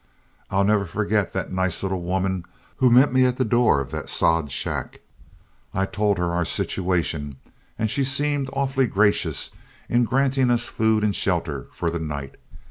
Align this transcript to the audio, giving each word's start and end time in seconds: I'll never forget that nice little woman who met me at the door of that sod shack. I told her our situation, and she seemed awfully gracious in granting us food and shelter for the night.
I'll 0.49 0.63
never 0.63 0.85
forget 0.85 1.31
that 1.33 1.51
nice 1.51 1.83
little 1.83 2.01
woman 2.01 2.45
who 2.77 2.89
met 2.89 3.13
me 3.13 3.23
at 3.25 3.37
the 3.37 3.45
door 3.45 3.79
of 3.81 3.91
that 3.91 4.09
sod 4.09 4.49
shack. 4.51 4.99
I 5.75 5.85
told 5.85 6.17
her 6.17 6.31
our 6.33 6.43
situation, 6.43 7.35
and 7.77 7.91
she 7.91 8.03
seemed 8.03 8.49
awfully 8.51 8.87
gracious 8.87 9.51
in 9.87 10.05
granting 10.05 10.49
us 10.49 10.67
food 10.67 11.03
and 11.03 11.15
shelter 11.15 11.67
for 11.71 11.91
the 11.91 11.99
night. 11.99 12.33